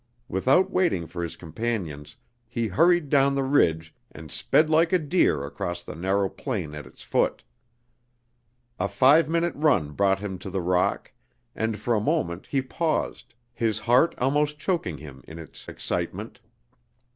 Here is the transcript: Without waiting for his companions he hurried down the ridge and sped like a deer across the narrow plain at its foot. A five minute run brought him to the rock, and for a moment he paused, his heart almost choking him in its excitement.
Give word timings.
Without 0.27 0.71
waiting 0.71 1.05
for 1.05 1.21
his 1.21 1.35
companions 1.35 2.15
he 2.49 2.65
hurried 2.69 3.07
down 3.07 3.35
the 3.35 3.43
ridge 3.43 3.93
and 4.09 4.31
sped 4.31 4.67
like 4.67 4.91
a 4.91 4.97
deer 4.97 5.43
across 5.45 5.83
the 5.83 5.93
narrow 5.93 6.27
plain 6.27 6.73
at 6.73 6.87
its 6.87 7.03
foot. 7.03 7.43
A 8.79 8.87
five 8.87 9.29
minute 9.29 9.53
run 9.55 9.91
brought 9.91 10.17
him 10.17 10.39
to 10.39 10.49
the 10.49 10.59
rock, 10.59 11.11
and 11.53 11.77
for 11.77 11.93
a 11.93 11.99
moment 12.01 12.47
he 12.47 12.63
paused, 12.63 13.35
his 13.53 13.77
heart 13.77 14.15
almost 14.17 14.57
choking 14.57 14.97
him 14.97 15.23
in 15.27 15.37
its 15.37 15.67
excitement. 15.67 16.39